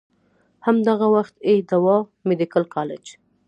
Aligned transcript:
هم 0.65 0.75
دغه 0.89 1.07
وخت 1.15 1.35
ئې 1.47 1.53
ډاؤ 1.69 1.97
ميډيکل 2.27 2.63
کالج 2.73 3.05